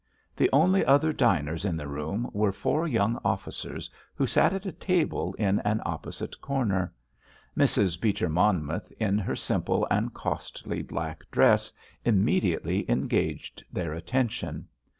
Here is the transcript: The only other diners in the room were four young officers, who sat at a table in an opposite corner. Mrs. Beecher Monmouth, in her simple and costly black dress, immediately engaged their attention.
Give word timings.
The 0.35 0.49
only 0.51 0.83
other 0.83 1.13
diners 1.13 1.63
in 1.63 1.77
the 1.77 1.87
room 1.87 2.27
were 2.33 2.51
four 2.51 2.87
young 2.87 3.21
officers, 3.23 3.87
who 4.15 4.25
sat 4.25 4.51
at 4.51 4.65
a 4.65 4.71
table 4.71 5.35
in 5.37 5.59
an 5.59 5.79
opposite 5.85 6.41
corner. 6.41 6.91
Mrs. 7.55 8.01
Beecher 8.01 8.27
Monmouth, 8.27 8.91
in 8.99 9.19
her 9.19 9.35
simple 9.35 9.85
and 9.91 10.11
costly 10.11 10.81
black 10.81 11.29
dress, 11.29 11.71
immediately 12.03 12.83
engaged 12.89 13.63
their 13.71 13.93
attention. 13.93 14.67